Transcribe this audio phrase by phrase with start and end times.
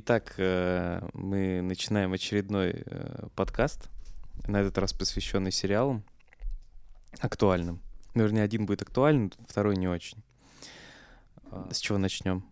[0.00, 3.88] Итак, э, мы начинаем очередной э, подкаст,
[4.46, 6.04] на этот раз посвященный сериалам
[7.18, 7.80] актуальным.
[8.14, 10.22] Ну, вернее, один будет актуальный, второй не очень.
[11.50, 12.44] А, с чего начнем?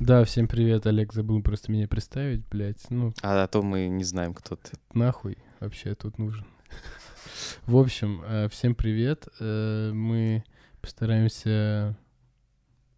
[0.00, 3.14] Да, всем привет, Олег, забыл просто меня представить, блядь, ну...
[3.22, 4.72] А, а то мы не знаем, кто ты.
[4.94, 6.44] Нахуй вообще тут нужен.
[7.66, 9.28] В общем, э, всем привет.
[9.38, 10.42] Мы
[10.80, 11.96] постараемся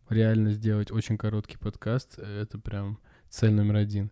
[0.08, 2.18] реально сделать очень короткий подкаст.
[2.18, 3.00] Это прям
[3.36, 4.10] цель номер один.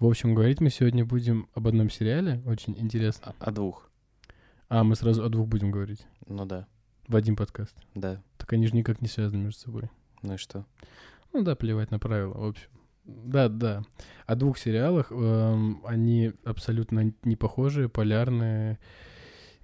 [0.00, 3.32] В общем, говорить мы сегодня будем об одном сериале, очень интересно.
[3.38, 3.88] О, о двух.
[4.68, 6.04] А, мы сразу о двух будем говорить?
[6.26, 6.66] Ну да.
[7.06, 7.76] В один подкаст?
[7.94, 8.20] Да.
[8.36, 9.90] Так они же никак не связаны между собой.
[10.22, 10.66] Ну и что?
[11.32, 12.68] Ну да, плевать на правила, в общем.
[13.04, 13.84] Да, да.
[14.26, 15.12] О двух сериалах.
[15.12, 18.80] Эм, они абсолютно не похожие, полярные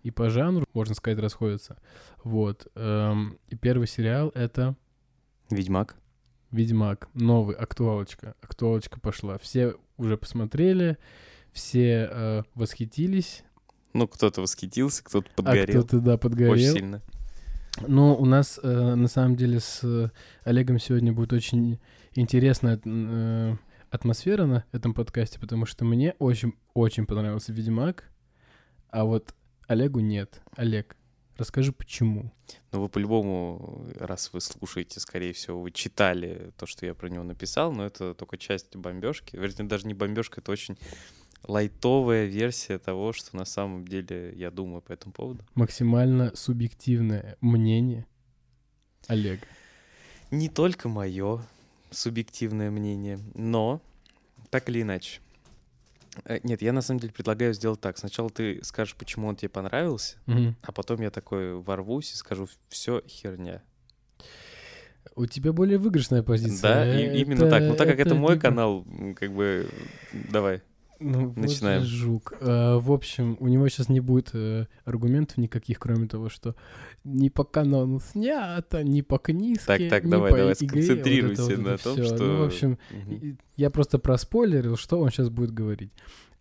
[0.04, 1.78] и по жанру, можно сказать, расходятся.
[2.22, 2.68] Вот.
[2.76, 4.76] Эм, и первый сериал— это...
[5.50, 5.96] «Ведьмак».
[6.50, 8.34] Ведьмак, новый, актуалочка.
[8.40, 9.38] Актуалочка пошла.
[9.38, 10.98] Все уже посмотрели,
[11.52, 13.44] все э, восхитились.
[13.92, 15.80] Ну, кто-то восхитился, кто-то а подгорел.
[15.80, 16.52] А кто-то, да, подгорел.
[16.52, 17.02] Очень сильно.
[17.86, 20.12] Ну, у нас, э, на самом деле, с
[20.44, 21.78] Олегом сегодня будет очень
[22.14, 23.56] интересная э,
[23.90, 28.04] атмосфера на этом подкасте, потому что мне очень-очень понравился «Ведьмак»,
[28.88, 29.34] а вот
[29.66, 30.42] Олегу нет.
[30.56, 30.96] Олег,
[31.40, 32.30] Расскажи, почему.
[32.70, 37.24] Ну, вы по-любому, раз вы слушаете, скорее всего, вы читали то, что я про него
[37.24, 39.36] написал, но это только часть бомбежки.
[39.36, 40.76] Вернее, даже не бомбежка, это очень
[41.44, 45.42] лайтовая версия того, что на самом деле я думаю по этому поводу.
[45.54, 48.04] Максимально субъективное мнение
[49.06, 49.46] Олега.
[50.30, 51.42] Не только мое
[51.90, 53.80] субъективное мнение, но
[54.50, 55.22] так или иначе.
[56.24, 57.98] Э, нет, я на самом деле предлагаю сделать так.
[57.98, 60.54] Сначала ты скажешь, почему он тебе понравился, угу.
[60.62, 63.62] а потом я такой ворвусь и скажу, все херня.
[65.16, 66.60] У тебя более выигрышная позиция.
[66.62, 67.62] Да, это, именно так.
[67.62, 68.84] Ну так как это, это мой канал,
[69.16, 69.68] как бы
[70.12, 70.62] давай.
[71.00, 71.80] Ну, Начинаем.
[71.80, 72.34] Вот жук.
[72.40, 76.54] А, в общем, у него сейчас не будет э, аргументов никаких, кроме того, что
[77.04, 81.42] не по канону снято, не по книжке, Так, так, не давай, по давай, игре, сконцентрируйся
[81.42, 82.04] вот это, на вот том, всё.
[82.04, 82.24] что...
[82.24, 83.38] Ну, в общем, Мгм.
[83.56, 85.92] я просто проспойлерил, что он сейчас будет говорить.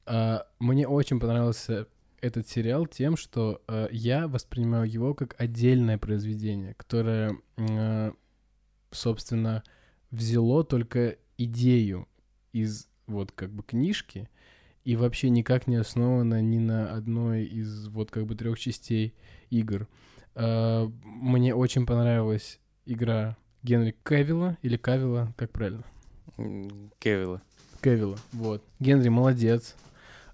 [0.06, 1.88] А, мне очень понравился
[2.22, 8.12] этот сериал тем, что э, я воспринимаю его как отдельное произведение, которое, э,
[8.92, 9.64] собственно,
[10.12, 12.08] взяло только идею
[12.52, 14.30] из вот как бы книжки
[14.84, 19.14] и вообще никак не основано ни на одной из вот как бы трех частей
[19.50, 19.88] игр.
[20.36, 25.84] Э, мне очень понравилась игра Генри Кевилла или Кавилла, как правильно?
[27.00, 27.42] Кевилла.
[27.82, 28.64] Кевилла, вот.
[28.80, 29.76] Генри молодец.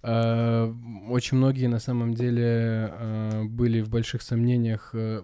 [0.03, 0.71] Э,
[1.09, 5.23] Очень многие на самом деле э, были в больших сомнениях, э,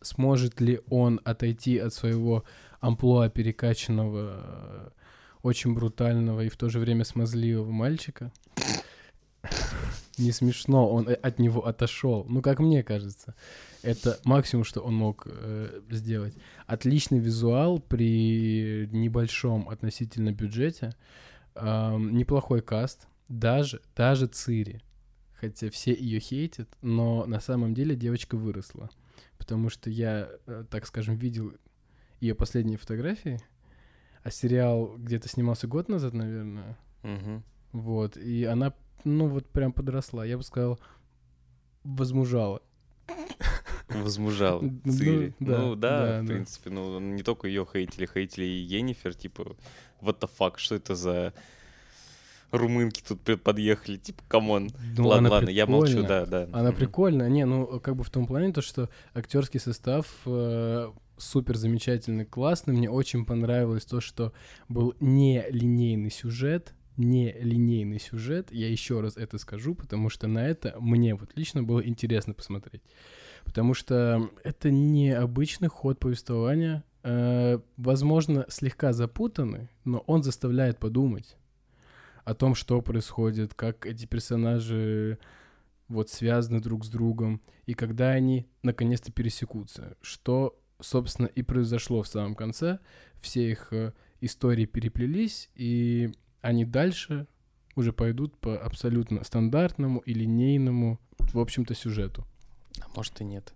[0.00, 2.44] сможет ли он отойти от своего
[2.80, 4.92] амплуа перекачанного,
[5.44, 8.32] очень брутального и в то же время смазливого мальчика.
[10.18, 12.24] Не смешно, он э, от него отошел.
[12.28, 13.34] Ну, как мне кажется.
[13.82, 16.34] Это максимум, что он мог э, сделать.
[16.66, 20.94] Отличный визуал при небольшом относительно бюджете.
[21.56, 23.06] Эм, неплохой каст.
[23.28, 24.80] Даже, даже Цири.
[25.34, 28.88] Хотя все ее хейтят, но на самом деле девочка выросла.
[29.36, 31.52] Потому что я, э, так скажем, видел
[32.20, 33.40] ее последние фотографии,
[34.24, 36.76] а сериал где-то снимался год назад, наверное.
[37.02, 37.44] Мгм.
[37.72, 38.16] Вот.
[38.16, 38.72] И она,
[39.04, 40.24] ну, вот прям подросла.
[40.24, 40.80] Я бы сказал,
[41.84, 42.60] возмужала.
[43.88, 45.34] Возмужал Ну, Цири.
[45.40, 46.32] да, Ну да, да, в да.
[46.32, 49.42] принципе, ну не только ее хейтили, хейтили и Енифер, типа,
[50.00, 51.34] what the fuck, что это за
[52.50, 54.70] румынки тут подъехали, типа, come on.
[54.96, 56.48] Ну, ладно, ладно, я молчу, да, да.
[56.52, 56.76] Она Мгм.
[56.78, 57.28] прикольная.
[57.28, 62.74] Не, ну, как бы в том плане, то, что актерский состав э, супер замечательный, классный.
[62.74, 64.32] Мне очень понравилось то, что
[64.68, 68.52] был не линейный сюжет, не линейный сюжет.
[68.52, 72.82] Я еще раз это скажу, потому что на это мне вот лично было интересно посмотреть.
[73.44, 76.84] Потому что это не обычный ход повествования.
[77.02, 81.36] Э, возможно, слегка запутанный, но он заставляет подумать
[82.24, 85.18] о том, что происходит, как эти персонажи
[85.88, 92.08] вот связаны друг с другом, и когда они наконец-то пересекутся, что, собственно, и произошло в
[92.08, 92.78] самом конце.
[93.20, 97.26] Все их э, истории переплелись, и они дальше
[97.76, 102.26] уже пойдут по абсолютно стандартному и линейному, в общем-то, сюжету.
[102.80, 103.54] А может и нет.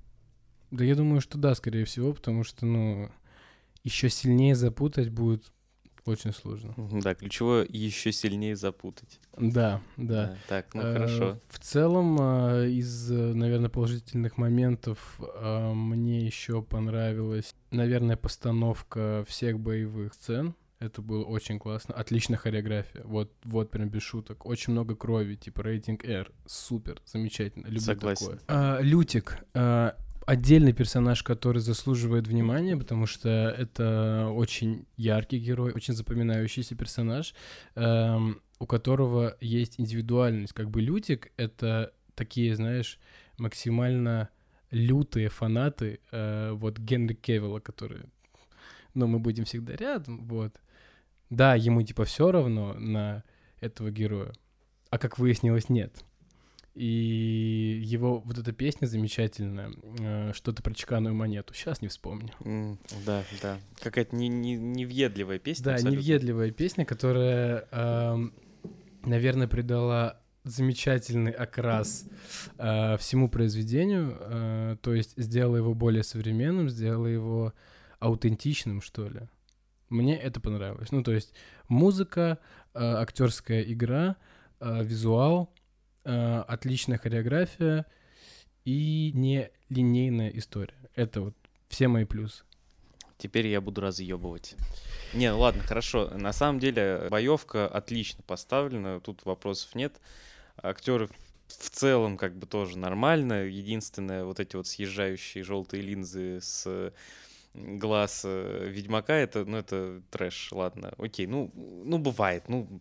[0.70, 3.10] Да я думаю, что да, скорее всего, потому что, ну,
[3.84, 5.52] еще сильнее запутать будет
[6.08, 6.74] Очень сложно.
[6.76, 9.20] Да, ключевое еще сильнее запутать.
[9.36, 10.36] Да, да.
[10.48, 11.38] Так, ну Э, хорошо.
[11.50, 20.14] В целом, э, из, наверное, положительных моментов э, мне еще понравилась, наверное, постановка всех боевых
[20.14, 20.54] сцен.
[20.80, 21.92] Это было очень классно.
[21.94, 23.02] Отличная хореография.
[23.04, 24.46] Вот, вот прям без шуток.
[24.46, 26.30] Очень много крови, типа рейтинг R.
[26.46, 27.66] Супер, замечательно.
[27.66, 28.26] Люблю Согласен.
[28.26, 28.40] такое.
[28.46, 29.38] А, Лютик.
[29.54, 29.96] а,
[30.28, 37.34] отдельный персонаж, который заслуживает внимания, потому что это очень яркий герой, очень запоминающийся персонаж,
[37.76, 40.52] эм, у которого есть индивидуальность.
[40.52, 42.98] Как бы Лютик— это такие, знаешь,
[43.38, 44.28] максимально
[44.70, 48.04] лютые фанаты э, вот Генри Кевилла, которые,
[48.92, 50.60] ну, мы будем всегда рядом, вот.
[51.30, 53.24] Да, ему типа все равно на
[53.60, 54.34] этого героя,
[54.90, 56.04] а как выяснилось, нет.
[56.78, 62.30] И его вот эта песня замечательная, э, что-то про чеканную монету, сейчас не вспомню.
[62.44, 63.58] М, Да, да.
[63.80, 65.64] Какая-то не, не, невъедливая песня.
[65.64, 65.98] Да, абсолютно.
[65.98, 68.32] невъедливая песня, которая, эм,
[69.04, 72.04] наверное, придала замечательный окрас
[72.58, 77.54] э, всему произведению, э, то есть сделала его более современным, сделала его
[77.98, 79.22] аутентичным, что ли.
[79.88, 80.92] Мне это понравилось.
[80.92, 81.34] Ну, то есть
[81.68, 82.38] музыка,
[82.72, 84.14] э, актерская игра,
[84.60, 85.52] э, визуал,
[86.08, 87.86] э, отличная хореография
[88.64, 90.74] и не линейная история.
[90.94, 91.34] Это вот
[91.68, 92.44] все мои плюсы.
[93.18, 94.54] Теперь я буду разъебывать.
[95.12, 96.10] Не, ну ладно, хорошо.
[96.10, 100.00] На самом деле боевка отлично поставлена, тут вопросов нет.
[100.56, 101.08] Актеры
[101.48, 103.44] в целом как бы тоже нормально.
[103.44, 106.92] Единственное, вот эти вот съезжающие желтые линзы с
[107.54, 110.92] глаз э, Ведьмака, это, ну, это трэш, ладно.
[110.98, 112.80] Окей, ну, ну бывает, ну,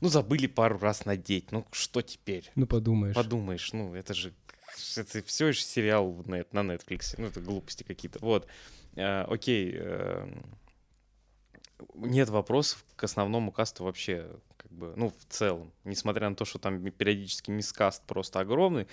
[0.00, 2.50] ну забыли пару раз надеть, ну что теперь?
[2.54, 3.14] Ну, подумаешь.
[3.14, 4.32] Подумаешь, ну это же
[4.96, 8.18] это все же сериал нет, на Netflix, ну это глупости какие-то.
[8.20, 8.46] Вот,
[8.96, 10.44] А, окей, эм,
[11.94, 16.58] нет вопросов к основному касту вообще, как бы, ну в целом, несмотря на то, что
[16.58, 18.86] там периодически мискаст просто огромный,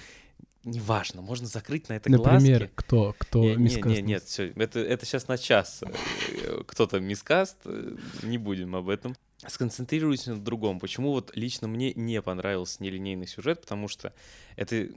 [0.64, 2.72] неважно, можно закрыть на это Например, глазки.
[2.76, 5.84] кто, кто Не, мискаст не, нет, все, это, это сейчас на час.
[5.84, 9.16] Э, Кто-то мискаст, э, не будем об этом.
[9.46, 10.80] Сконцентрируюсь на другом.
[10.80, 14.14] Почему вот лично мне не понравился нелинейный сюжет, потому что
[14.56, 14.88] это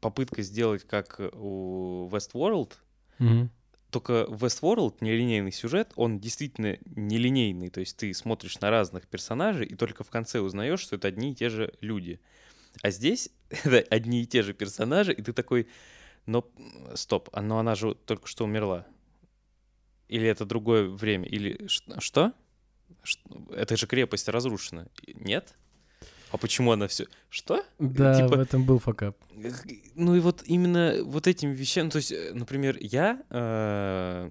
[0.00, 2.72] попытка сделать как у Westworld,
[3.18, 3.50] Мгм.
[3.90, 9.66] только в Westworld нелинейный сюжет, он действительно нелинейный, то есть ты смотришь на разных персонажей
[9.66, 12.20] и только в конце узнаешь, что это одни и те же люди.
[12.82, 13.28] А здесь
[13.64, 15.68] это одни и те же персонажи, и ты такой,
[16.26, 16.48] но
[16.94, 18.86] стоп, а но она же только что умерла.
[20.08, 22.32] Или это другое время, или что?
[23.02, 23.20] Ш-
[23.50, 24.88] Это же крепость разрушена.
[25.14, 25.56] Нет?
[26.30, 27.06] А почему она все?
[27.28, 27.64] Что?
[27.78, 29.16] Да, Типа- в этом был факап.
[29.94, 34.30] Ну и вот именно вот этим вещам, то есть, э, например, я э,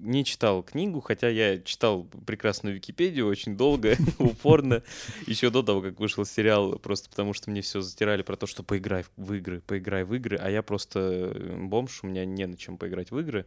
[0.00, 4.82] не читал книгу, хотя я читал прекрасную Википедию очень долго, упорно,
[5.26, 8.62] еще до того, как вышел сериал, просто потому что мне все затирали про то, что
[8.62, 11.00] поиграй в игры, поиграй в игры, а я просто
[11.34, 13.46] э, бомж, у меня не на чем поиграть в игры,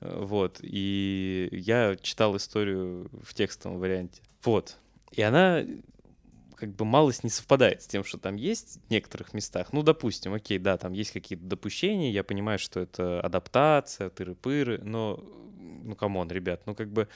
[0.00, 4.76] Э, вот, и я читал историю в текстовом варианте, вот,
[5.12, 5.64] и она
[6.58, 9.72] как бы малость не совпадает с тем, что там есть в некоторых местах.
[9.72, 15.22] Ну, допустим, окей, да, там есть какие-то допущения, я понимаю, что это адаптация, тыры-пыры, но,
[15.84, 17.08] ну, come on, ребят, ну, как бы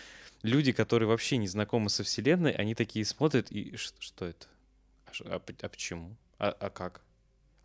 [0.42, 4.46] люди, которые вообще не знакомы со вселенной, они такие смотрят и что это?
[5.06, 6.16] А, а а почему?
[6.38, 7.02] А, а как?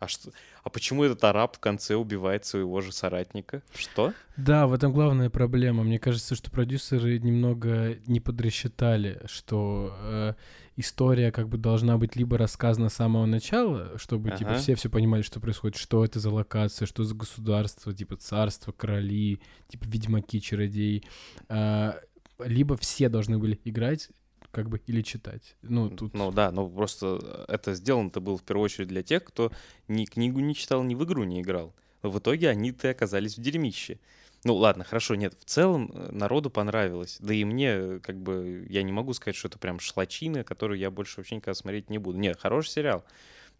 [0.00, 0.30] А, что?
[0.62, 3.62] а почему этот араб в конце убивает своего же соратника?
[3.74, 4.12] Что?
[4.36, 5.82] Да, в этом главная проблема.
[5.82, 10.34] Мне кажется, что продюсеры немного не подрасчитали, что э,
[10.76, 14.60] история как бы должна быть либо рассказана с самого начала, чтобы типа Ага.
[14.60, 19.40] все все понимали, что происходит, что это за локация, что за государство, типа царство, короли,
[19.66, 21.02] типа ведьмаки, чародеи,
[21.48, 21.98] а,
[22.38, 24.10] либо все должны были играть
[24.58, 25.54] как бы или читать.
[25.62, 29.52] Ну тут Ну да, но просто это сделано-то было в первую очередь для тех, кто
[29.86, 31.76] ни книгу не читал, ни в игру не играл.
[32.02, 34.00] Но в итоге они-то оказались в дерьмище.
[34.42, 37.18] Ну ладно, хорошо, нет, в целом э, народу понравилось.
[37.20, 40.80] Да и мне, э, как бы, я не могу сказать, что это прям шлачина, которую
[40.80, 42.18] я больше вообще никогда смотреть не буду.
[42.18, 43.04] Нет, хороший сериал.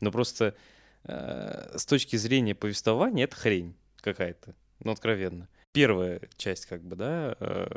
[0.01, 0.57] Но просто
[1.05, 4.57] э, с точки зрения повествования это хрень какая-то.
[4.81, 5.49] Ну, откровенно.
[5.79, 7.69] Первая часть, как бы, да, э,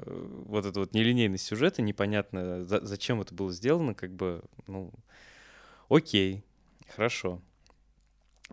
[0.48, 4.92] вот эта вот нелинейность сюжета, непонятно, за- зачем это было сделано, как бы, ну,
[5.88, 6.44] окей,
[6.96, 7.40] хорошо.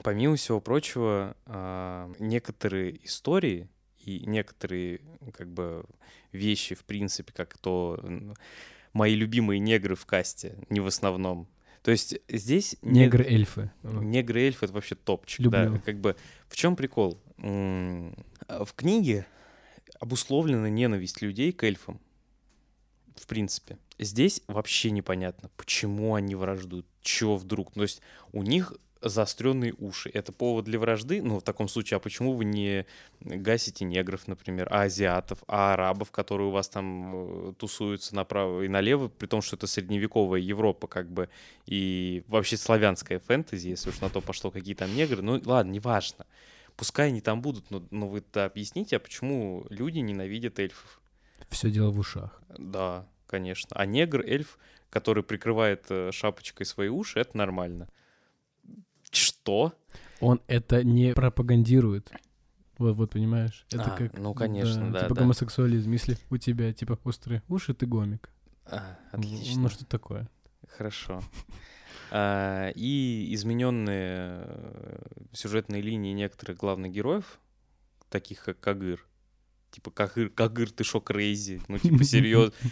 [0.03, 3.69] Помимо всего прочего, а, некоторые истории
[4.05, 5.01] и некоторые,
[5.33, 5.87] как бы,
[6.31, 7.99] вещи, в принципе, как то
[8.93, 11.49] мои любимые негры в касте, не в основном.
[11.83, 13.71] То есть здесь не- негры-эльфы.
[13.83, 14.03] Вот.
[14.03, 15.41] Негры эльф это вообще топчик.
[15.41, 15.71] Люблю.
[15.73, 16.17] Да, как бы
[16.49, 17.19] в чем прикол?
[17.39, 19.27] В книге
[20.01, 22.01] обусловлена ненависть людей к эльфам.
[23.17, 23.79] в принципе.
[23.99, 27.73] Здесь вообще непонятно, почему они враждуют, чё вдруг.
[27.73, 28.01] То есть
[28.33, 30.11] у них заостренные уши.
[30.13, 31.23] Это повод для вражды?
[31.23, 32.87] Ну, в таком случае, а почему вы не
[33.21, 38.69] гасите негров, например, а азиатов, а арабов, которые у вас там э, тусуются направо и
[38.69, 41.29] налево, при том, что это средневековая Европа, как бы,
[41.67, 45.23] и вообще славянская фэнтези, если уж на то пошло, какие там негры.
[45.23, 46.27] Ну, ладно, неважно.
[46.79, 51.01] Пускай они там будут, но, но вы-то объясните, а почему люди ненавидят эльфов?
[51.51, 52.41] Все дело в ушах.
[52.57, 53.71] Да, конечно.
[53.75, 54.59] А негр, эльф,
[54.89, 57.89] который прикрывает э, шапочкой свои уши, это нормально.
[59.11, 59.73] Что?
[60.21, 62.13] Он это не пропагандирует.
[62.79, 63.67] Вот, вот, понимаешь?
[63.73, 64.17] Это А, как...
[64.17, 65.23] ну, конечно, да, Типа да.
[65.23, 65.91] гомосексуализм.
[65.91, 68.31] Если у тебя, типа, острые уши, ты гомик.
[68.67, 69.63] А, Ну, отлично.
[69.63, 70.29] Ну, что такое?
[70.77, 71.25] Хорошо.
[72.11, 74.99] А, и измененные э,
[75.33, 77.39] сюжетные линии некоторых главных героев,
[78.11, 79.05] таких как Кагыр.
[79.71, 81.61] Типа, Кагыр, Кагыр, ты шо, crazy?
[81.69, 82.55] Ну, типа, серьезно.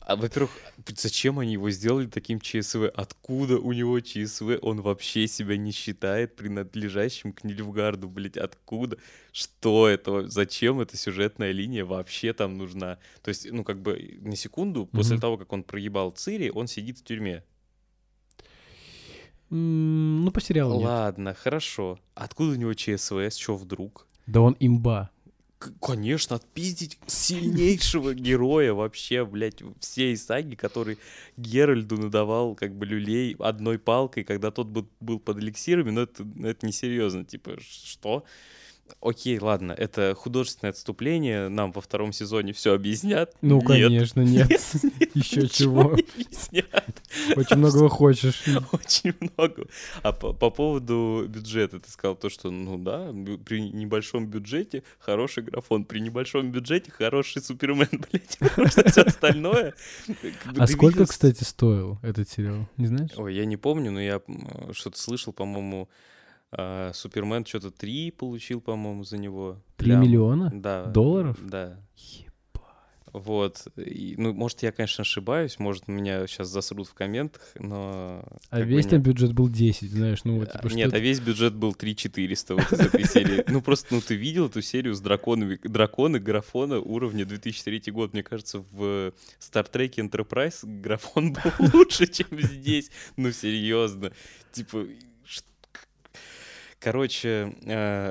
[0.00, 0.52] А, во-первых,
[0.96, 2.86] зачем они его сделали таким ЧСВ?
[2.94, 4.58] Откуда у него ЧСВ?
[4.62, 8.96] Он вообще себя не считает принадлежащим к Нильфгарду, блядь, откуда?
[9.32, 10.28] Что это?
[10.28, 12.98] Зачем эта сюжетная линия вообще там нужна?
[13.22, 15.20] То есть, ну, как бы, на секунду, после Мгм.
[15.20, 17.44] того, как он проебал Цири, он сидит в тюрьме.
[19.50, 20.82] М, Ну, по сериалу нет.
[20.84, 21.98] Ладно, хорошо.
[22.14, 23.12] Откуда у него ЧСВ?
[23.18, 24.06] С чего вдруг?
[24.26, 25.10] Да он имба.
[25.58, 30.98] К- Конечно, отпиздить сильнейшего героя вообще, блядь, всей саги, который
[31.36, 36.26] Геральду надавал как бы люлей одной палкой, когда тот был, был под эликсирами, но это,
[36.42, 38.24] это несерьезно, типа, ш- что?
[39.00, 43.34] Окей, ладно, это художественное отступление, нам во втором сезоне все объяснят.
[43.40, 43.66] Ну, Нет.
[43.66, 44.50] конечно, нет.
[45.14, 45.96] Еще чего.
[47.36, 48.44] Очень многого хочешь.
[48.72, 49.66] Очень много.
[50.02, 53.12] А по, по поводу бюджета, ты сказал то, что, ну да,
[53.44, 59.74] при небольшом бюджете хороший графон, при небольшом бюджете хороший Супермен, блядь, потому что все остальное...
[60.56, 62.68] А сколько, кстати, стоил этот сериал?
[62.76, 63.10] Не знаешь?
[63.16, 65.88] Ой, я не помню, но я м, что-то слышал, по-моему,
[66.52, 69.62] а, Супермен что-то 3 получил, по-моему, за него.
[69.76, 70.02] Три Лям.
[70.02, 70.50] миллиона?
[70.54, 70.86] Да.
[70.86, 71.38] долларов?
[71.42, 71.80] Да.
[73.12, 73.66] Вот.
[73.76, 78.22] И, ну, может, я, конечно, ошибаюсь, может, меня сейчас засрут в комментах, но...
[78.50, 78.90] А бы весь нет.
[78.90, 81.96] там бюджет был 10, знаешь, ну вот, А, типа, Нет, а весь бюджет был 3
[81.96, 83.42] 400 вот из этой серии.
[83.48, 88.12] Ну, просто, ну, ты видел эту серию с драконами, драконы графона уровня 2003 год.
[88.12, 92.90] Мне кажется, в Star Trek Enterprise графон был лучше, чем здесь.
[93.16, 94.12] Ну, серьезно.
[94.52, 94.86] Типа,
[96.80, 97.52] короче,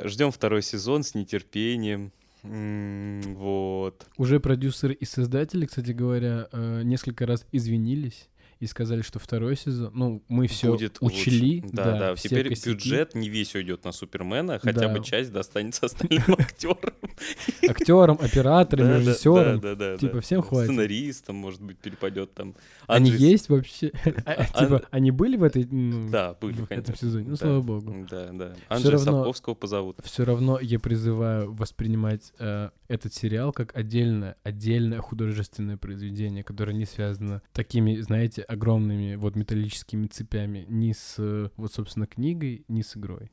[0.05, 2.11] ждем второй сезон с нетерпением.
[2.43, 4.05] Вот.
[4.17, 8.29] Уже продюсеры и создатели, кстати говоря, э, несколько раз извинились
[8.59, 11.75] и сказали, что второй сезон, ну, мы все будет учли, лучше.
[11.75, 12.15] Да, да.
[12.15, 12.69] все Теперь косяки.
[12.69, 14.89] бюджет не весь уйдет на Супермена, хотя Да.
[14.89, 16.93] бы часть достанется остальным актерам.
[17.69, 19.59] актерам, операторам, Да, да, режиссерам.
[19.59, 20.71] да, да, да, типа, всем хватит.
[20.71, 22.55] Сценаристам, может быть, перепадет там.
[22.87, 23.91] Они есть вообще?
[24.25, 25.65] А, А- Типа, они были в этой
[26.09, 27.27] Да, были, в этом сезоне?
[27.29, 28.05] Ну, слава богу.
[28.09, 28.55] Да, да.
[28.69, 29.97] Анджея Сапковского позовут.
[30.03, 36.85] Все равно я призываю воспринимать э, этот сериал как отдельное, отдельное художественное произведение, которое не
[36.85, 41.15] связано такими, знаете, огромными вот металлическими цепями ни с,
[41.57, 43.31] вот, собственно, книгой, ни с игрой.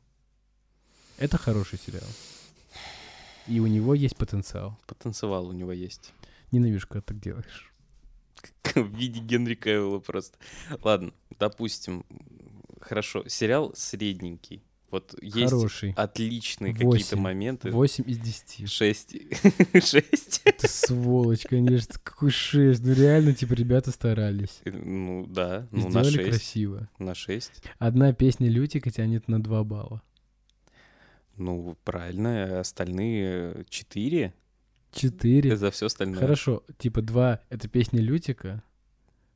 [1.19, 2.03] Это хороший сериал.
[3.49, 4.79] И у него есть потенциал.
[4.87, 6.13] Потанцевал у него есть.
[6.53, 7.73] Ненавижу, когда так делаешь.
[8.75, 10.39] В виде Генри Кевилла просто.
[10.83, 12.05] Ладно, допустим.
[12.81, 14.63] Хорошо, сериал средненький.
[14.93, 15.95] Вот есть Хороший.
[15.97, 17.71] отличные какие-то моменты.
[17.71, 18.71] 8 из 10.
[18.71, 19.17] Шесть.
[19.73, 20.43] Шесть?
[20.45, 21.95] Ты сволочь, конечно.
[22.03, 22.85] Какой 6?
[22.85, 24.61] Ну реально, типа, ребята старались.
[24.67, 26.29] Ну да, ну на сделали шесть.
[26.29, 26.89] красиво.
[26.99, 27.63] На шесть.
[27.79, 30.03] Одна песня Лютика тянет на 2 балла.
[31.37, 34.35] Ну, правильно, а остальные четыре
[34.93, 35.57] Четыре.
[35.57, 36.21] за все остальное.
[36.21, 38.63] Хорошо, типа два— это песня Лютика,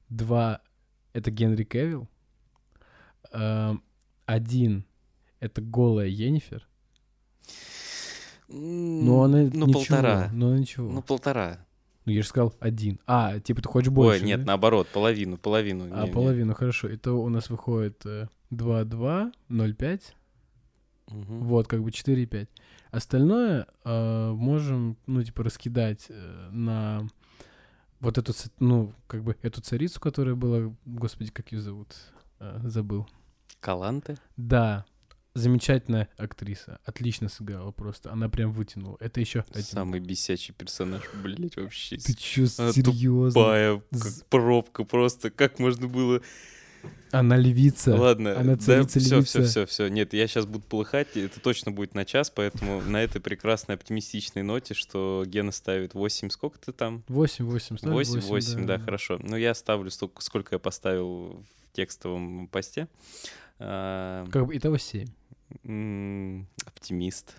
[0.08, 0.60] два—
[1.14, 2.08] это Генри Кевилл,
[3.32, 3.82] эм,
[4.26, 4.84] один—
[5.40, 6.68] это голая Йеннифер,
[8.48, 10.30] но она Ну, ничего, полтора.
[10.32, 10.86] но она ничего.
[10.88, 11.58] Ну, Ну, полтора.
[12.04, 13.00] я же сказал один.
[13.06, 14.46] А, типа ты хочешь больше, Ой, нет, да?
[14.48, 15.84] наоборот, половину, половину.
[15.92, 16.12] А, Не, не.
[16.12, 16.88] половину, хорошо.
[16.88, 20.02] Это у нас выходит э, 2-2, 0-5,
[21.08, 21.44] Мгм.
[21.44, 22.48] вот, как бы 4-5.
[22.90, 27.08] Остальное э, можем, ну, типа, раскидать э, на
[28.00, 31.94] вот эту, ну, как бы эту царицу, которая была, господи, как ее зовут,
[32.38, 33.08] Э, забыл.
[33.60, 34.18] Каланте?
[34.36, 34.84] Да,
[35.34, 38.96] замечательная актриса, отлично сыграла просто, она прям вытянула.
[39.00, 39.62] Это еще один.
[39.62, 41.96] Самый бесячий персонаж, блять, вообще.
[41.96, 43.40] Ты чё, серьезно?
[43.40, 45.30] Тупая, как пробка просто.
[45.30, 46.20] Как можно было...
[47.12, 47.94] Она львица.
[47.96, 49.42] Ладно, Она да, царица все, львица.
[49.42, 49.88] все, все, все.
[49.88, 54.42] Нет, я сейчас буду полыхать, это точно будет на час, поэтому на этой прекрасной оптимистичной
[54.42, 57.04] ноте, что Гена ставит 8, сколько ты там?
[57.08, 59.18] 8, 8, 8, 8, да, хорошо.
[59.22, 62.88] Ну, я ставлю столько, сколько я поставил в текстовом посте.
[63.58, 65.06] А, Как бы итого 7.
[65.64, 67.34] м, Оптимист.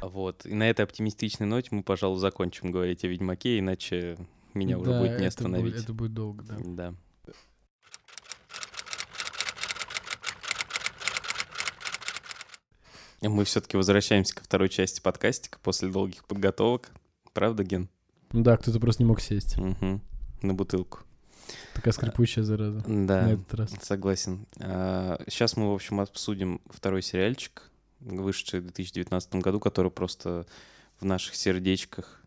[0.00, 0.46] Вот.
[0.46, 4.16] И на этой оптимистичной ноте мы, пожалуй, закончим говорить о Ведьмаке, иначе
[4.54, 5.74] меня уже Да, будет не остановить.
[5.82, 6.56] это будет долго, да.
[6.64, 6.94] Да.
[13.28, 16.90] Мы все-таки возвращаемся ко второй части подкастика после долгих подготовок.
[17.32, 17.88] Правда, Ген?
[18.32, 19.56] Да, кто-то просто не мог сесть.
[19.56, 20.00] Угу.
[20.42, 21.00] На бутылку.
[21.74, 22.82] Такая скрипучая зараза.
[22.88, 23.74] На Да, этот раз.
[23.82, 24.46] согласен.
[24.58, 30.46] Сейчас мы, в общем, обсудим второй сериальчик, вышедший в 2019 году, который просто
[31.00, 32.22] в наших сердечках,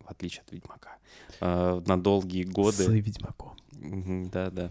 [0.00, 0.96] в отличие от Ведьмака,
[1.40, 2.84] а, на долгие годы...
[2.84, 3.56] С Ведьмаком.
[3.72, 4.70] Мгм, Да, да.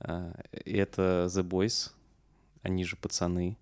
[0.00, 0.32] А,
[0.64, 1.90] и Это The Boys,
[2.62, 3.56] они же пацаны.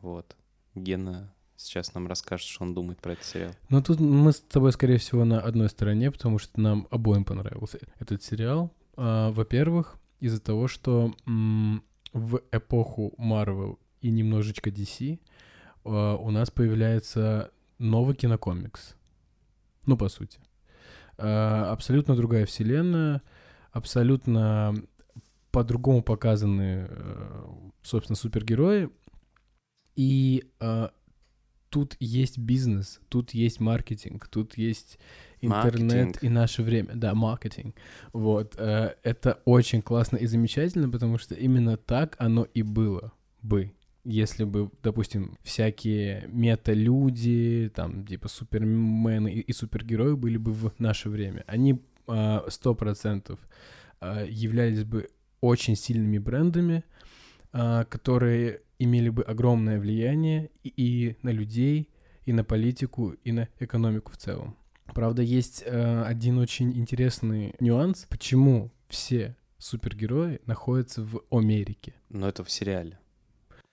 [0.00, 0.36] Вот.
[0.76, 3.52] Гена сейчас нам расскажет, что он думает про этот сериал.
[3.68, 7.78] Ну тут мы с тобой, скорее всего, на одной стороне, потому что нам обоим понравился
[7.98, 8.72] этот сериал.
[8.96, 15.18] А, Во-первых, из-за того, что м, в эпоху Marvel и немножечко DC
[15.84, 18.94] а, у нас появляется новый кинокомикс.
[19.86, 20.38] Ну, по сути.
[21.18, 23.22] А, Абсолютно другая вселенная,
[23.72, 24.74] абсолютно
[25.52, 27.44] по-другому показаны, э,
[27.82, 28.90] собственно, супергерои.
[29.96, 30.92] И а,
[31.70, 34.98] тут есть бизнес, тут есть маркетинг, тут есть
[35.40, 36.22] интернет Маркетинг.
[36.22, 36.94] и наше время.
[36.94, 37.74] Да, маркетинг.
[38.12, 38.54] Вот.
[38.58, 43.12] э, Это очень классно и замечательно, потому что именно так оно и было
[43.42, 43.72] бы.
[44.04, 51.08] Если бы, допустим, всякие мета-люди, там, типа супермены и, и супергерои были бы в наше
[51.08, 51.42] время.
[51.46, 51.82] Они
[52.48, 53.40] сто процентов
[54.00, 55.08] являлись бы
[55.40, 56.95] очень сильными брендами, а,
[57.88, 61.88] которые имели бы огромное влияние и, и на людей,
[62.24, 64.56] и на политику, и на экономику в целом.
[64.94, 71.94] Правда, есть э, один очень интересный нюанс, почему все супергерои находятся в Америке.
[72.08, 72.98] Но это в сериале.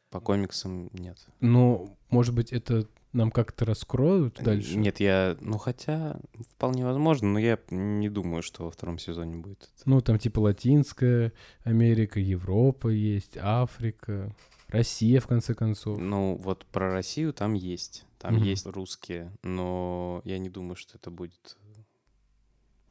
[0.09, 1.17] По комиксам нет.
[1.39, 4.77] Ну, может быть, это нам как-то раскроют дальше?
[4.77, 5.37] Нет, я...
[5.39, 6.19] Ну, хотя
[6.51, 9.63] вполне возможно, но я не думаю, что во втором сезоне будет.
[9.63, 9.83] это.
[9.85, 14.35] Ну, там типа Латинская Америка, Европа есть, Африка,
[14.67, 15.99] Россия, в конце концов.
[15.99, 18.05] Ну, вот про Россию там есть.
[18.17, 18.43] Там Мгм.
[18.43, 21.57] есть русские, но я не думаю, что это будет...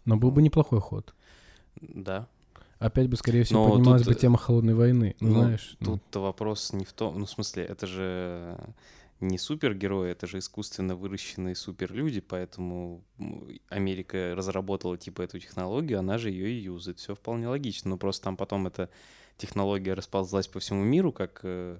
[0.05, 1.15] Но был бы неплохой ход.
[1.81, 2.29] Да,
[2.83, 5.15] Опять бы, скорее всего, Но поднималась тут, бы тема холодной войны.
[5.21, 8.59] Ну, ну, знаешь, ну, Тут вопрос не в том, ну, в смысле, это же
[9.23, 13.03] не супергерои, это же искусственно выращенные суперлюди, поэтому
[13.69, 16.99] Америка разработала типа эту технологию, она же ее и юзает.
[16.99, 18.91] Все вполне логично, но просто там потом эта
[19.39, 21.79] технология расползлась по всему миру как э,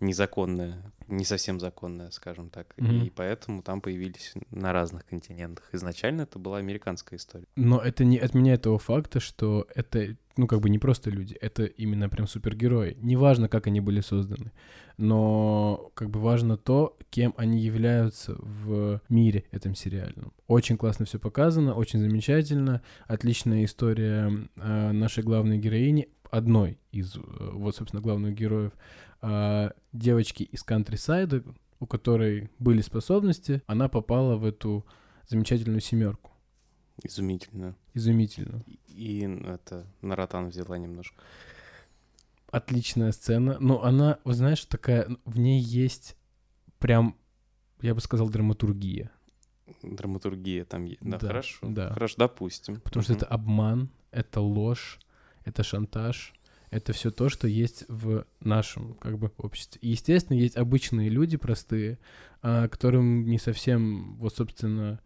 [0.00, 3.04] незаконная, не совсем законная, скажем так, Мгм.
[3.04, 5.68] и поэтому там появились на разных континентах.
[5.72, 7.46] Изначально это была американская история.
[7.56, 11.64] Но это не отменяет того факта, что это, ну, как бы не просто люди, это
[11.64, 12.96] именно прям супергерои.
[13.00, 14.52] Неважно, как они были созданы,
[14.96, 20.32] но как бы важно то, кем они являются в мире этом сериальном.
[20.46, 27.20] Очень классно все показано, очень замечательно, отличная история э, нашей главной героини, одной из, э,
[27.52, 28.72] вот, собственно, главных героев,
[29.22, 31.42] э, девочки из кантрисайда,
[31.80, 34.86] у которой были способности, она попала в эту
[35.28, 36.31] замечательную семерку.
[37.02, 37.74] Изумительно.
[37.94, 38.62] Изумительно.
[38.88, 41.16] И это Наратан взяла немножко.
[42.50, 43.56] Отличная сцена.
[43.60, 46.16] Но она, вы знаешь, такая, в ней есть
[46.78, 47.16] прям,
[47.80, 49.10] я бы сказал, драматургия.
[49.82, 51.00] Драматургия там есть.
[51.02, 51.58] Да, Да, хорошо.
[51.62, 51.90] да.
[51.92, 52.80] Хорошо, допустим.
[52.80, 54.98] Потому что это обман, это ложь,
[55.44, 56.34] это шантаж.
[56.70, 59.78] Это все то, что есть в нашем как бы обществе.
[59.82, 61.98] И, естественно, есть обычные люди простые,
[62.40, 64.98] а, которым не совсем, вот, собственно,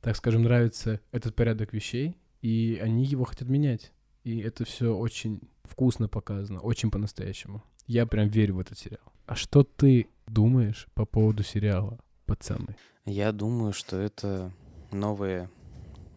[0.00, 3.92] так скажем, нравится этот порядок вещей, и они его хотят менять.
[4.24, 7.62] И это все очень вкусно показано, очень по-настоящему.
[7.86, 9.12] Я прям верю в этот сериал.
[9.26, 12.76] А что ты думаешь по поводу сериала «Пацаны»?
[13.06, 14.52] Я думаю, что это
[14.90, 15.50] новое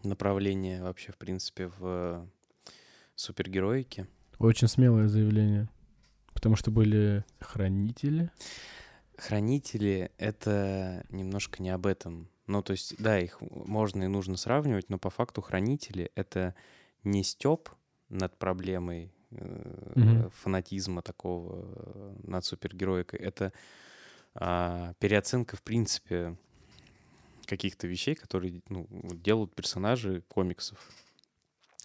[0.02, 2.28] направление вообще, в принципе, в
[3.14, 4.06] супергероике.
[4.38, 5.68] Очень смелое заявление.
[6.32, 8.30] Потому что были хранители.
[9.16, 12.28] Хранители— это немножко не об этом.
[12.46, 16.54] Ну, то есть, да, их можно и нужно сравнивать, но по факту хранители— это
[17.04, 17.70] не стёб
[18.08, 20.30] над проблемой э, Мгм.
[20.30, 23.20] фанатизма такого э, над супергероикой.
[23.20, 23.52] Это
[24.34, 26.36] а, переоценка, в принципе,
[27.46, 30.78] каких-то вещей, которые ну, делают персонажи комиксов.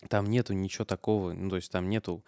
[0.10, 2.24] Там нету ничего такого, ну, то есть там нету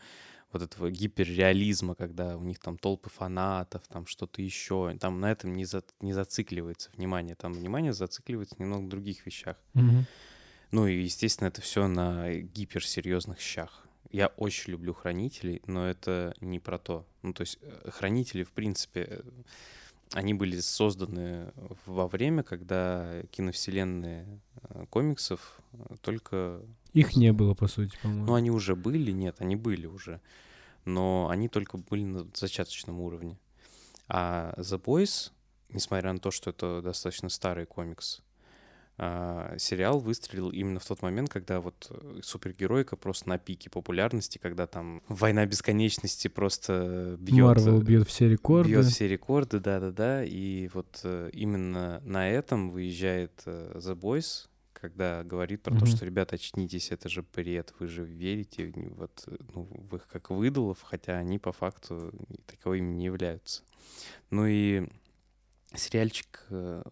[0.52, 4.96] вот этого гиперреализма, когда у них там толпы фанатов, там что-то еще.
[5.00, 7.36] Там на этом не, за, не зацикливается внимание.
[7.36, 9.58] Там внимание зацикливается немного в других вещах.
[9.74, 10.06] Мгм.
[10.72, 13.88] Ну и, естественно, это все на гиперсерьезных щах.
[14.12, 17.06] Я очень люблю хранителей, но это не про то.
[17.22, 19.22] Ну, то есть э, хранители, в принципе, э,
[20.14, 21.52] они были созданы
[21.86, 26.62] во время, когда киновселенные э, комиксов э, только...
[26.94, 28.34] Их не было, по сути, Ну, по-моему.
[28.34, 30.20] они уже были, нет, они были уже.
[30.86, 33.38] Но они только были на зачаточном уровне.
[34.08, 35.32] А The Boys,
[35.70, 38.22] несмотря на то, что это достаточно старый комикс,
[39.02, 44.40] а, сериал выстрелил именно в тот момент, когда вот э, супергеройка просто на пике популярности,
[44.40, 47.46] когда там война бесконечности просто бьет...
[47.46, 48.72] Марвел бьет все рекорды.
[48.72, 50.26] Бьет все рекорды, да-да-да.
[50.26, 55.96] И вот э, именно на этом выезжает э, The Boys, когда говорит про то, Мгм.
[55.96, 60.30] что, ребята, очнитесь, это же бред, вы же верите вот, э, ну, в их как
[60.30, 62.12] в идолов, хотя они по факту
[62.48, 63.64] таковыми не являются.
[64.30, 64.90] Ну и
[65.74, 66.84] сериальчик, э,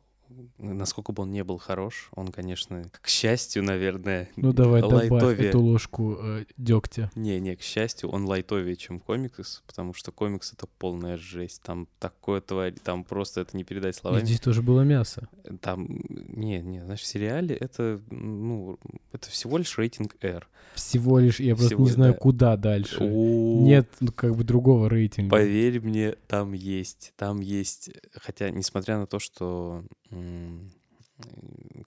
[0.58, 5.50] насколько бы он не был хорош, он, конечно, к счастью, наверное, Ну давай добавь лайтовее.
[5.50, 7.12] эту ложку э, дегтя.
[7.16, 11.62] Не, не, к счастью, он лайтовее, чем комикс, потому что комикс— это полная жесть.
[11.64, 14.24] Там такое творит, там просто это не передать И словами.
[14.26, 15.28] здесь тоже было мясо.
[15.62, 18.78] Там, не, не, знаешь, в сериале это, ну,
[19.14, 20.48] это всего лишь рейтинг R.
[20.76, 22.20] Всего лишь, я просто Всего, не знаю, да.
[22.20, 22.98] куда дальше.
[23.04, 25.32] У, Нет, ну, как бы другого рейтинга.
[25.32, 29.84] Поверь мне, там есть, там есть, хотя, несмотря на то, что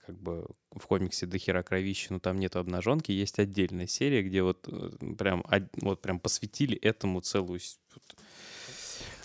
[0.05, 4.43] как бы в комиксе до хера кровища, но там нету обнаженки, есть отдельная серия, где
[4.43, 5.43] вот э, прям,
[5.81, 7.59] вот прям посвятили этому целую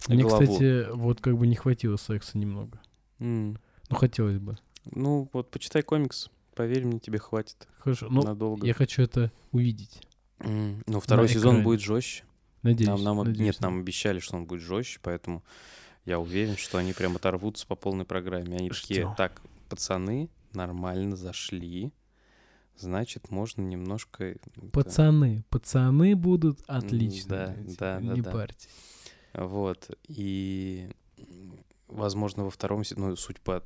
[0.08, 0.42] Мне, главу.
[0.44, 2.80] кстати, вот как бы не хватило секса немного.
[3.18, 3.58] М,
[3.90, 4.56] Ну, хотелось бы.
[4.92, 8.06] Ну, вот почитай комикс, поверь мне, тебе хватит Хорошо.
[8.08, 8.64] Ну, надолго.
[8.66, 10.00] я хочу это увидеть.
[10.38, 11.64] М, Ну, второй сезон экране.
[11.64, 12.24] будет жестче.
[12.62, 12.88] Надеюсь.
[12.88, 15.42] Нам, нам надеюсь, нет, нам обещали, что он будет жестче, поэтому
[16.06, 18.56] я уверен, что они прям оторвутся по полной программе.
[18.56, 19.14] Они такие, Ждём.
[19.16, 21.92] так, пацаны нормально зашли,
[22.76, 24.36] значит, можно немножко...
[24.72, 27.28] Пацаны, пацаны будут отлично.
[27.28, 28.30] да, блядь, да, не да, да.
[28.30, 28.68] парьте.
[29.34, 30.88] Вот, и,
[31.88, 33.62] возможно, во втором сезоне, ну, суть по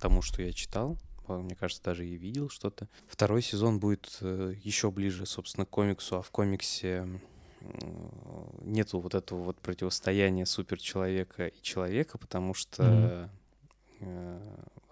[0.00, 5.26] тому, что я читал, мне кажется, даже и видел что-то, второй сезон будет еще ближе,
[5.26, 7.06] собственно, к комиксу, а в комиксе
[8.62, 13.30] нету вот этого вот противостояния суперчеловека и человека, потому что
[14.00, 14.40] э,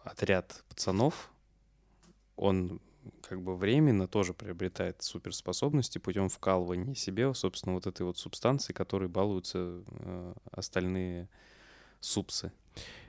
[0.05, 1.31] отряд пацанов,
[2.37, 2.81] он
[3.23, 9.09] как бы временно тоже приобретает суперспособности путем вкалывания себе, собственно, вот этой вот субстанции, которой
[9.09, 11.29] балуются э, остальные
[12.01, 12.53] супсы.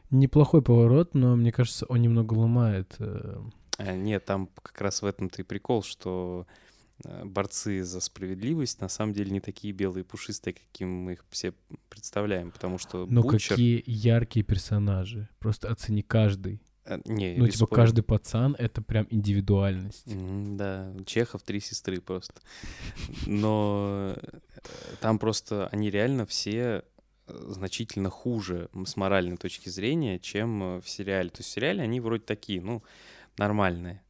[0.10, 2.96] Неплохой поворот, но мне кажется, он немного ломает.
[3.00, 3.42] э,
[3.78, 6.69] А, нет, там как раз в этом-то и прикол, что э,
[7.24, 11.54] борцы за справедливость на самом деле не такие белые пушистые, каким мы их все
[11.90, 13.50] представляем, потому что Но Бутчер...
[13.56, 15.30] какие яркие персонажи.
[15.40, 16.62] Просто оцени каждый.
[16.86, 17.76] э, не, Ну, типа, спойлеров.
[17.76, 20.08] каждый пацан— это прям индивидуальность.
[20.08, 22.34] Мгм, Да, Чехов три сестры просто.
[23.26, 24.40] Но э,
[25.02, 26.84] там просто они реально все
[27.28, 31.30] э, значительно хуже с моральной точки зрения, чем э, в сериале.
[31.30, 32.84] То есть в сериале они вроде такие, ну,
[33.38, 34.02] нормальные.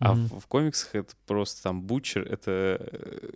[0.00, 0.28] А Мгм.
[0.28, 3.30] в, в комиксах это просто там Бутчер, это э,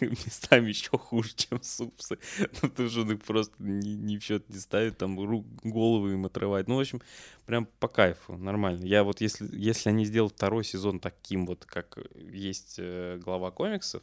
[0.00, 2.18] местами еще хуже, чем супсы.
[2.62, 6.12] Ну, потому что он их просто ни, ни в счет не ставит, там рук, головы
[6.12, 6.68] им отрывать.
[6.68, 7.00] Ну, в общем,
[7.46, 8.84] прям по кайфу, нормально.
[8.84, 14.02] Я вот, если, если они сделают второй сезон таким вот, как есть э, глава комиксов,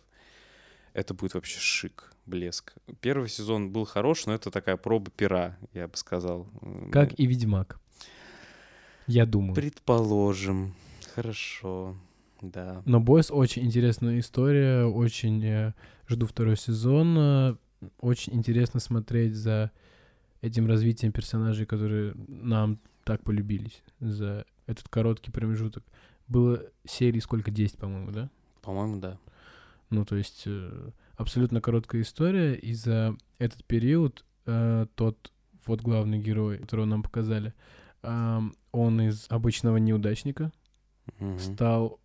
[0.93, 2.73] это будет вообще шик, блеск.
[2.99, 6.47] Первый сезон был хорош, но это такая проба пера, я бы сказал.
[6.91, 7.79] Как и Ведьмак.
[9.05, 9.53] Я думаю.
[9.53, 10.73] Предположим.
[11.15, 11.95] Хорошо,
[12.41, 12.81] да.
[12.85, 15.73] Но Бойс очень интересная история, очень э,
[16.07, 17.15] жду второй сезон.
[17.17, 17.55] э,
[17.99, 19.71] Очень интересно смотреть за
[20.41, 25.83] этим развитием персонажей, которые нам так полюбились за этот короткий промежуток.
[26.27, 27.51] Было серий сколько?
[27.51, 28.29] 10, по-моему, да?
[28.61, 29.17] По-моему, да.
[29.89, 35.31] Ну, то есть э, абсолютно короткая история, и за этот период э, тот
[35.65, 37.53] вот главный герой, которого нам показали,
[38.01, 40.51] он из обычного неудачника
[41.19, 41.39] Мгм.
[41.39, 41.99] стал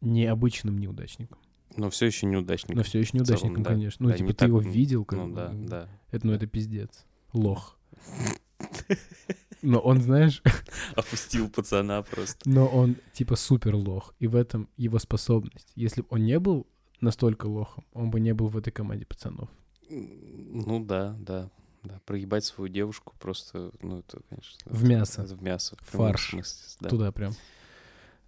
[0.00, 1.38] необычным неудачником.
[1.76, 2.74] Но все еще неудачник.
[2.76, 3.70] Но все еще в целом, неудачником, да.
[3.70, 4.04] конечно.
[4.04, 5.34] Ну, Да, типа, ты так, его видел, как Ну бы.
[5.34, 5.88] да, да.
[6.10, 7.04] Это, ну, это пиздец.
[7.32, 7.76] Лох.
[9.62, 10.42] Но он, знаешь,
[10.96, 12.48] Опустил пацана просто.
[12.48, 14.14] но он типа супер лох.
[14.20, 15.72] И в этом его способность.
[15.74, 16.66] Если бы он не был
[17.00, 19.48] настолько лохом, он бы не был в этой команде пацанов.
[19.90, 21.50] Ну да, да.
[21.82, 24.58] Да, проебать свою девушку просто, ну это, конечно...
[24.64, 25.22] В это- мясо.
[25.22, 25.76] это в мясо.
[25.80, 26.30] в фарш.
[26.30, 26.88] смысле, да.
[26.88, 27.32] Туда прям.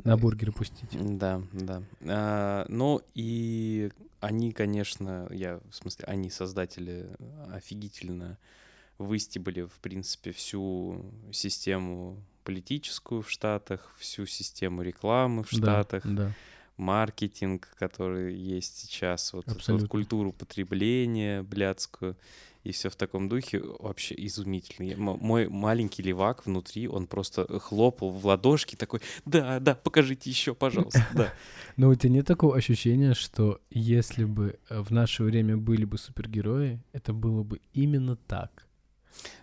[0.04, 0.88] На бургеры пустить.
[0.92, 1.82] Да, да.
[2.06, 7.08] А, ну и они, конечно, я, в смысле, они, создатели,
[7.52, 8.38] офигительно
[8.98, 16.32] выстебали, в принципе, всю систему политическую в Штатах, всю систему рекламы в Штатах, Да, да.
[16.78, 19.88] Маркетинг, который есть сейчас, вот, эту вот Абсолютно.
[19.88, 22.16] культуру потребления блядскую
[22.64, 24.86] и все в таком духе вообще изумительно.
[24.86, 30.28] Я- мо- мой маленький левак внутри, он просто хлопал в ладошки такой, да, да, покажите
[30.30, 31.32] еще, пожалуйста, да.
[31.76, 35.98] Но у тебя нет такого ощущения, что если бы э, в наше время были бы
[35.98, 38.66] супергерои, это было бы именно так?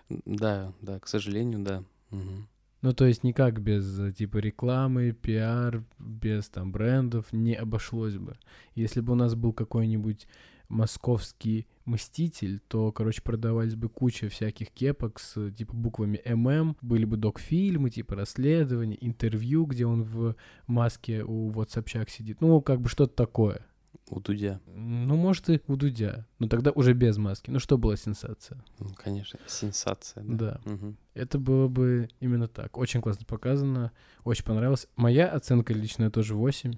[0.10, 1.84] Да, да, к сожалению, да.
[2.12, 2.48] Мгм.
[2.86, 8.38] Ну, то есть никак без, э, типа, рекламы, пиар, без, там, брендов не обошлось бы.
[8.76, 10.28] Если бы у нас был какой-нибудь
[10.70, 17.18] московский мститель, то, короче, продавались бы куча всяких кепок с, типа, буквами ММ, были бы
[17.18, 20.36] док-фильмы, типа, расследования, интервью, где он в
[20.68, 22.40] маске у WhatsApp сидит.
[22.40, 23.66] Ну, как бы что-то такое.
[24.10, 26.28] У Дудя, Ну, может, и у Дудя.
[26.38, 27.50] Но тогда уже без маски.
[27.50, 28.64] Ну, что была сенсация?
[28.80, 30.24] ну, конечно, сенсация.
[30.24, 30.60] Да.
[30.64, 30.72] Да.
[30.72, 30.98] Мгм.
[31.16, 32.78] Это было бы именно так.
[32.78, 33.92] Очень классно показано.
[34.24, 34.88] Очень понравилось.
[34.96, 36.74] Моя оценка личная тоже 8,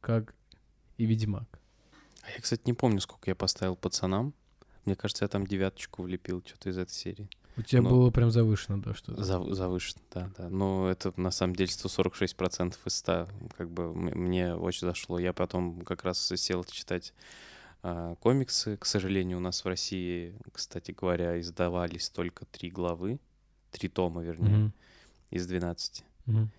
[0.00, 0.34] как
[0.98, 1.58] и Ведьмак.
[2.22, 4.32] А я, кстати, не помню, сколько я поставил пацанам.
[4.84, 7.28] Мне кажется, я там девяточку влепил, что-то из этой серии.
[7.58, 9.20] У тебя Ну, было прям завышено, да, что-то.
[9.22, 10.48] Зав- завышено, да, да.
[10.48, 13.28] Но это на самом деле 146% из 100.
[13.56, 15.18] Как бы мне очень зашло.
[15.18, 17.12] Я потом как раз сел читать
[17.82, 18.76] а, комиксы.
[18.76, 23.18] К сожалению, у нас в России, кстати говоря, издавались только три главы.
[23.72, 24.72] Три тома, вернее, Мгм.
[25.30, 26.04] из 12.
[26.26, 26.50] Мгм.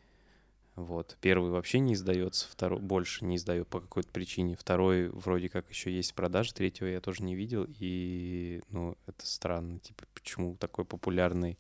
[0.80, 1.18] Вот.
[1.20, 4.56] Первый вообще не издается, второй больше не издает по какой-то причине.
[4.56, 7.68] Второй вроде как еще есть в продаже, третьего я тоже не видел.
[7.80, 9.80] И, ну, это странно.
[9.80, 11.58] Типа, почему такой популярный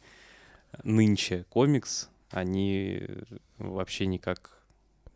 [0.83, 3.07] нынче комикс, они
[3.57, 4.63] вообще никак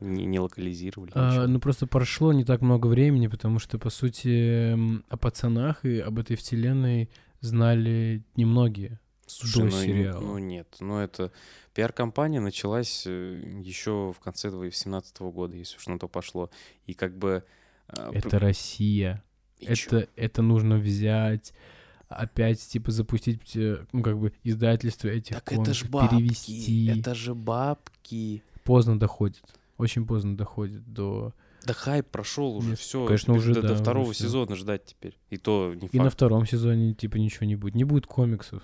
[0.01, 1.11] не, не локализировали.
[1.15, 4.73] А, ну, просто прошло не так много времени, потому что, по сути,
[5.09, 8.99] о пацанах и об этой вселенной знали немногие.
[9.25, 10.21] Слушай, до ну, сериала.
[10.21, 11.31] ну нет, ну это
[11.73, 16.49] пиар-компания началась еще в конце 2017 года, если уж на то пошло.
[16.85, 17.43] И как бы...
[17.87, 19.23] а, Это Россия.
[19.59, 19.99] и чё?
[19.99, 21.53] Это, это нужно взять,
[22.09, 26.99] опять, типа, запустить, э, ну, как бы, издательство этих Так это ж комиксов, бабки, перевести.
[26.99, 28.43] это же бабки.
[28.63, 29.41] Поздно доходит.
[29.77, 31.33] Очень поздно доходит до...
[31.65, 33.05] Да хайп прошел уже, Нет, все.
[33.05, 34.25] конечно, уже до, до да, уже второго всё.
[34.25, 35.17] сезона ждать теперь.
[35.29, 36.15] И то не И на факт.
[36.15, 37.73] втором сезоне, типа, ничего не будет.
[37.75, 38.61] Не будет комиксов.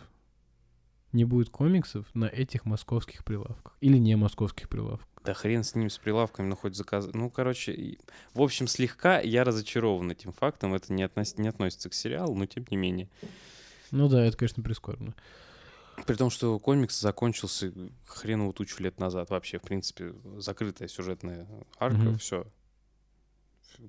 [1.12, 3.76] Не будет комиксов на этих московских прилавках.
[3.82, 5.08] Или не московских прилавках.
[5.24, 7.10] Да хрен с ним, с прилавками, ну хоть заказ.
[7.14, 7.98] Ну, короче,
[8.34, 10.74] в общем, слегка я разочарован этим фактом.
[10.76, 13.10] Это не, относ- не относится к сериалу, но тем не менее.
[13.92, 15.14] Ну да, это, конечно, прискорбно.
[16.08, 17.74] При том, что комикс закончился
[18.06, 19.30] хреновую тучу лет назад.
[19.32, 22.18] Вообще, в принципе, закрытая сюжетная арка, Мгм.
[22.20, 22.48] все.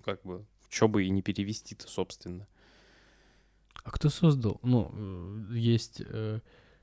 [0.05, 2.49] Как бы, что бы и не перевести-то, собственно.
[3.85, 4.59] А кто создал?
[4.63, 4.91] Ну,
[5.53, 6.41] э, есть, э,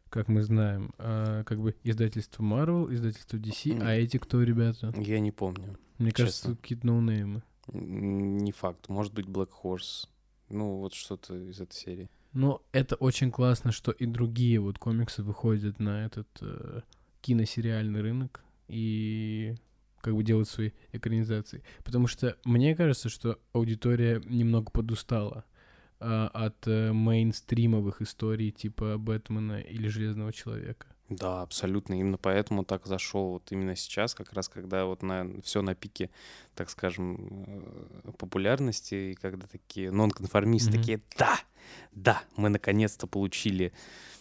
[0.10, 4.94] как мы знаем, э, как бы издательство Marvel, издательство DC, а эти кто, ребята?
[4.98, 5.78] Я не помню.
[5.98, 6.24] Мне Честно.
[6.24, 7.44] кажется, какие-то ноунеймы.
[7.72, 8.88] Не факт.
[8.88, 10.08] Может быть, Black Horse.
[10.50, 12.10] Ну, вот что-то из этой серии.
[12.34, 16.82] Но это очень классно, что и другие вот комиксы выходят на этот э,
[17.22, 19.56] киносериальный рынок и
[20.02, 21.64] как бы делают свои экранизации.
[21.84, 25.57] Потому что мне кажется, что аудитория немного подустала а,
[26.00, 30.88] от э, мейнстримовых историй типа Бэтмена или Железного Человека.
[31.10, 31.94] Да, абсолютно.
[31.94, 36.10] Именно поэтому так зашел вот именно сейчас, как раз когда вот на все на пике,
[36.54, 37.16] так скажем,
[37.48, 40.80] э, популярности, и когда такие нонконформисты Мгм.
[40.80, 41.40] такие, да,
[41.94, 43.72] да, мы наконец-то получили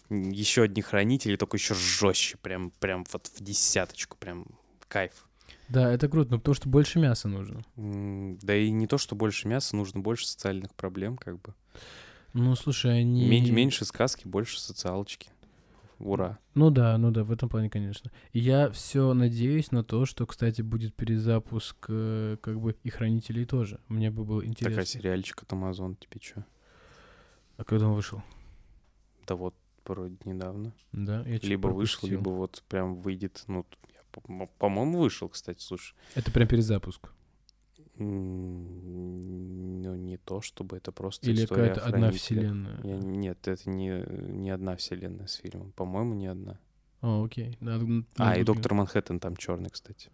[0.08, 4.46] еще одни хранители, только еще жестче, прям, прям вот в десяточку, прям
[4.88, 5.26] кайф.
[5.68, 7.62] Да, это круто, но потому что больше мяса нужно.
[7.76, 11.54] Да и не то, что больше мяса, нужно больше социальных проблем, как бы.
[12.32, 13.26] Ну, слушай, они...
[13.28, 15.30] Мен- Меньше сказки, больше социалочки.
[15.98, 16.38] Ура.
[16.54, 18.10] Ну да, ну да, в этом плане, конечно.
[18.32, 23.46] И я все надеюсь на то, что, кстати, будет перезапуск э, как бы и хранителей
[23.46, 23.80] тоже.
[23.88, 24.82] Мне бы было интересно.
[24.82, 26.44] Такая сериальчик от Amazon, тебе что?
[27.56, 28.22] А когда он вышел?
[29.26, 29.54] Да вот,
[29.86, 30.74] вроде недавно.
[30.92, 32.10] Да, я либо вышел, пропустил.
[32.10, 33.44] либо вот прям выйдет.
[33.46, 33.64] Ну,
[34.58, 35.94] по-моему, вышел, кстати, слушай.
[36.14, 37.10] Это прям перезапуск.
[37.98, 42.80] Ну, не то, чтобы это просто Или история о какая-то одна вселенная.
[42.82, 45.72] Я- нет, это не, не одна вселенная с фильмом.
[45.72, 46.58] По-моему, не одна.
[47.00, 47.56] А, окей.
[47.60, 47.84] Надо-
[48.16, 50.10] А, надо и будет- доктор Манхэттен там черный, кстати.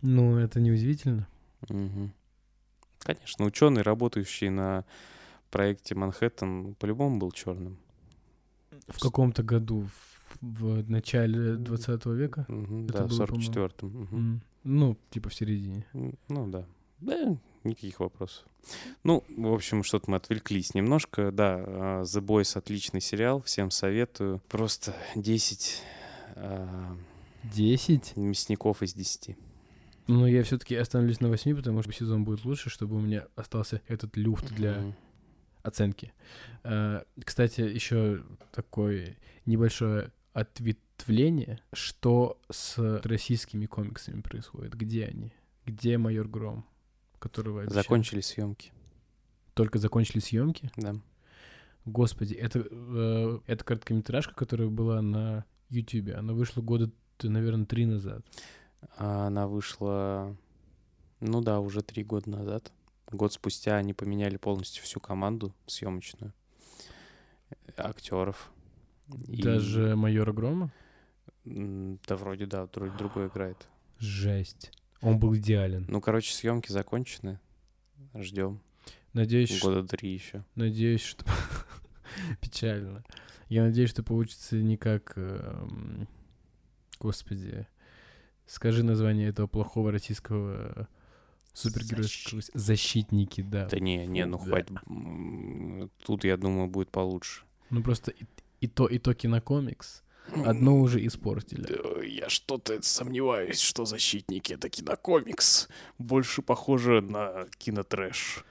[0.00, 1.28] Ну, это неудивительно.
[1.68, 2.12] Мгм.
[2.98, 4.84] Конечно, ученый, работающий на
[5.50, 7.78] проекте Манхэттен, по-любому был черным.
[8.88, 10.11] В каком-то году, в,
[10.42, 12.42] в начале 20 века.
[12.48, 13.88] Это да, в было, 44-м.
[13.88, 14.08] мгм.
[14.16, 14.42] М.
[14.64, 15.86] Ну, типа в середине.
[16.28, 16.66] Ну да.
[17.00, 18.44] Да, никаких вопросов.
[19.02, 21.32] Ну, в общем, что-то мы отвлеклись немножко.
[21.32, 24.40] Да, а, The Boys отличный сериал, всем советую.
[24.48, 25.82] Просто 10
[26.36, 26.96] а,
[27.44, 28.16] 10?
[28.16, 29.36] мясников из 10.
[30.08, 33.80] Ну, я все-таки остановлюсь на 8, потому что сезон будет лучше, чтобы у меня остался
[33.88, 34.94] этот люфт для
[35.62, 36.12] оценки.
[36.64, 45.32] Э, Кстати, еще такое небольшое ответвление, что с российскими комиксами происходит, где они,
[45.66, 46.64] где майор Гром,
[47.18, 47.82] которого обещали?
[47.82, 48.72] Закончились съемки.
[49.54, 50.70] только закончили съемки.
[50.76, 50.94] Да.
[51.84, 56.90] Господи, это э, это короткометражка, которая была на YouTube, она вышла года,
[57.22, 58.24] наверное, три назад.
[58.96, 60.36] Она вышла,
[61.20, 62.72] ну да, уже три года назад.
[63.10, 66.32] Год спустя они поменяли полностью всю команду съемочную
[67.76, 68.50] актеров.
[69.28, 70.70] И, Даже майора Грома.
[71.44, 73.68] Да, вроде да, вроде другой играет.
[73.98, 74.70] Жесть.
[75.00, 75.84] Он был идеален.
[75.88, 77.40] Ну, короче, съемки закончены.
[78.14, 78.60] Ждем.
[79.12, 80.44] Надеюсь, что Года три еще.
[80.54, 81.24] Надеюсь, что...
[82.40, 83.04] Печально.
[83.48, 85.12] Я надеюсь, что получится не как...
[85.16, 86.06] эм,
[87.00, 87.66] Господи.
[88.46, 90.88] Скажи название этого плохого российского
[91.52, 92.40] супергеройского...
[92.40, 93.66] с- Защитники, да.
[93.66, 94.44] Да не, не, ну Да.
[94.44, 95.90] хватит.
[96.04, 97.42] Тут, я думаю, будет получше.
[97.70, 98.12] Ну просто
[98.62, 100.02] и, то, и то кинокомикс.
[100.46, 101.66] Одно уже испортили.
[102.06, 105.68] Я что-то сомневаюсь, что «Защитники»— это кинокомикс.
[105.98, 108.44] Больше похоже на кинотрэш.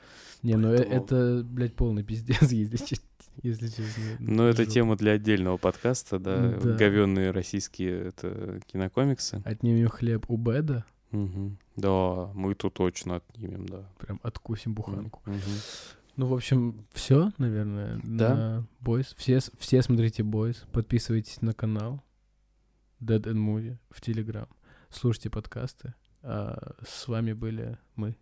[0.44, 2.98] Не, ну э- Поэтому- это, блядь, полный пиздец, если,
[3.42, 4.04] если честно.
[4.20, 4.72] Но это Жопа.
[4.74, 6.58] тема для отдельного подкаста, да.
[6.62, 6.74] Да.
[6.76, 9.42] Говенные российские это кинокомиксы.
[9.46, 11.58] Отнимем хлеб у Беда, Мгм.
[11.76, 13.86] Да, мы тут точно отнимем, да.
[13.98, 15.22] прям откусим буханку.
[16.18, 18.36] Ну, в общем, все, наверное, Да.
[18.36, 19.14] на Boys.
[19.18, 22.04] Все, все смотрите Boys, подписывайтесь на канал
[23.00, 24.48] Dead and Movie в Телеграм,
[24.90, 25.94] слушайте подкасты.
[26.24, 28.16] А с вами были мы.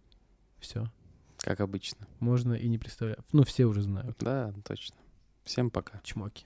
[0.60, 0.90] Все.
[1.38, 2.08] Как обычно.
[2.20, 3.20] Можно и не представлять.
[3.34, 4.18] Ну, все уже знают.
[4.20, 4.96] Да, точно.
[5.44, 6.00] Всем пока.
[6.04, 6.46] Чмоки.